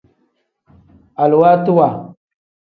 Aluwaatiwa. 1.21 1.87